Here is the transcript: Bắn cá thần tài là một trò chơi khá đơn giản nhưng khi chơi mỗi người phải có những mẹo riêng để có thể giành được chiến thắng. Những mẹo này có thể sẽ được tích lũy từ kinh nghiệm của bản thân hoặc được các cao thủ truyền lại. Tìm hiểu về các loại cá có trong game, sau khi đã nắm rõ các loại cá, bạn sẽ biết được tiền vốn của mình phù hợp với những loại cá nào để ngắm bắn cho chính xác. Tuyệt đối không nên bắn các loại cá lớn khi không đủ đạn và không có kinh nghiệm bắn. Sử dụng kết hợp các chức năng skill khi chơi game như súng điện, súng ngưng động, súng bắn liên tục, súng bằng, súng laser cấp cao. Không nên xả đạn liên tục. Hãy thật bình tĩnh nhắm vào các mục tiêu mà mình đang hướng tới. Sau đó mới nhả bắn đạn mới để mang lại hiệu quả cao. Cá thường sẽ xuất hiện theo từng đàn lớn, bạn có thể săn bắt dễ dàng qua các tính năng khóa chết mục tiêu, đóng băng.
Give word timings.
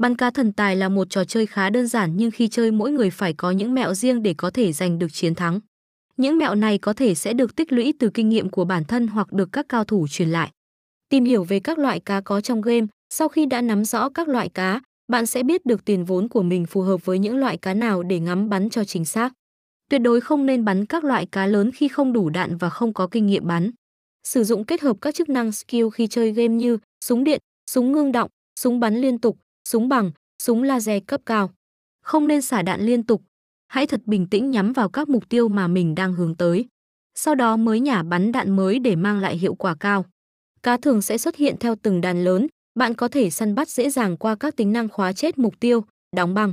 Bắn 0.00 0.16
cá 0.16 0.30
thần 0.30 0.52
tài 0.52 0.76
là 0.76 0.88
một 0.88 1.10
trò 1.10 1.24
chơi 1.24 1.46
khá 1.46 1.70
đơn 1.70 1.86
giản 1.86 2.16
nhưng 2.16 2.30
khi 2.30 2.48
chơi 2.48 2.70
mỗi 2.70 2.92
người 2.92 3.10
phải 3.10 3.32
có 3.32 3.50
những 3.50 3.74
mẹo 3.74 3.94
riêng 3.94 4.22
để 4.22 4.34
có 4.38 4.50
thể 4.50 4.72
giành 4.72 4.98
được 4.98 5.12
chiến 5.12 5.34
thắng. 5.34 5.60
Những 6.16 6.38
mẹo 6.38 6.54
này 6.54 6.78
có 6.78 6.92
thể 6.92 7.14
sẽ 7.14 7.32
được 7.32 7.56
tích 7.56 7.72
lũy 7.72 7.94
từ 7.98 8.10
kinh 8.14 8.28
nghiệm 8.28 8.50
của 8.50 8.64
bản 8.64 8.84
thân 8.84 9.06
hoặc 9.06 9.32
được 9.32 9.48
các 9.52 9.66
cao 9.68 9.84
thủ 9.84 10.06
truyền 10.08 10.28
lại. 10.28 10.50
Tìm 11.08 11.24
hiểu 11.24 11.44
về 11.44 11.60
các 11.60 11.78
loại 11.78 12.00
cá 12.00 12.20
có 12.20 12.40
trong 12.40 12.60
game, 12.60 12.86
sau 13.14 13.28
khi 13.28 13.46
đã 13.46 13.62
nắm 13.62 13.84
rõ 13.84 14.08
các 14.08 14.28
loại 14.28 14.48
cá, 14.48 14.80
bạn 15.08 15.26
sẽ 15.26 15.42
biết 15.42 15.66
được 15.66 15.84
tiền 15.84 16.04
vốn 16.04 16.28
của 16.28 16.42
mình 16.42 16.66
phù 16.66 16.80
hợp 16.82 17.04
với 17.04 17.18
những 17.18 17.36
loại 17.36 17.56
cá 17.56 17.74
nào 17.74 18.02
để 18.02 18.20
ngắm 18.20 18.48
bắn 18.48 18.70
cho 18.70 18.84
chính 18.84 19.04
xác. 19.04 19.32
Tuyệt 19.90 20.00
đối 20.00 20.20
không 20.20 20.46
nên 20.46 20.64
bắn 20.64 20.86
các 20.86 21.04
loại 21.04 21.26
cá 21.26 21.46
lớn 21.46 21.70
khi 21.74 21.88
không 21.88 22.12
đủ 22.12 22.30
đạn 22.30 22.56
và 22.56 22.70
không 22.70 22.92
có 22.92 23.08
kinh 23.10 23.26
nghiệm 23.26 23.46
bắn. 23.46 23.70
Sử 24.28 24.44
dụng 24.44 24.64
kết 24.64 24.80
hợp 24.80 24.96
các 25.00 25.14
chức 25.14 25.28
năng 25.28 25.52
skill 25.52 25.88
khi 25.94 26.06
chơi 26.06 26.32
game 26.32 26.54
như 26.54 26.78
súng 27.04 27.24
điện, 27.24 27.40
súng 27.70 27.92
ngưng 27.92 28.12
động, 28.12 28.30
súng 28.60 28.80
bắn 28.80 28.96
liên 28.96 29.18
tục, 29.18 29.36
súng 29.70 29.88
bằng, 29.88 30.10
súng 30.42 30.62
laser 30.62 31.02
cấp 31.06 31.20
cao. 31.26 31.50
Không 32.02 32.26
nên 32.26 32.42
xả 32.42 32.62
đạn 32.62 32.80
liên 32.80 33.02
tục. 33.02 33.22
Hãy 33.68 33.86
thật 33.86 34.00
bình 34.06 34.26
tĩnh 34.26 34.50
nhắm 34.50 34.72
vào 34.72 34.88
các 34.88 35.08
mục 35.08 35.28
tiêu 35.28 35.48
mà 35.48 35.66
mình 35.68 35.94
đang 35.94 36.12
hướng 36.12 36.34
tới. 36.34 36.66
Sau 37.14 37.34
đó 37.34 37.56
mới 37.56 37.80
nhả 37.80 38.02
bắn 38.02 38.32
đạn 38.32 38.56
mới 38.56 38.78
để 38.78 38.96
mang 38.96 39.18
lại 39.18 39.36
hiệu 39.36 39.54
quả 39.54 39.74
cao. 39.80 40.04
Cá 40.62 40.76
thường 40.76 41.02
sẽ 41.02 41.18
xuất 41.18 41.36
hiện 41.36 41.56
theo 41.60 41.74
từng 41.82 42.00
đàn 42.00 42.24
lớn, 42.24 42.46
bạn 42.74 42.94
có 42.94 43.08
thể 43.08 43.30
săn 43.30 43.54
bắt 43.54 43.68
dễ 43.68 43.90
dàng 43.90 44.16
qua 44.16 44.34
các 44.34 44.56
tính 44.56 44.72
năng 44.72 44.88
khóa 44.88 45.12
chết 45.12 45.38
mục 45.38 45.54
tiêu, 45.60 45.84
đóng 46.16 46.34
băng. 46.34 46.52